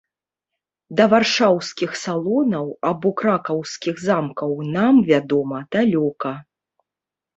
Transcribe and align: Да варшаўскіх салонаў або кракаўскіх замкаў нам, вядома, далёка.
Да 0.99 1.03
варшаўскіх 1.11 1.91
салонаў 2.05 2.65
або 2.91 3.09
кракаўскіх 3.21 3.95
замкаў 4.07 4.51
нам, 4.77 4.95
вядома, 5.11 5.57
далёка. 5.77 6.31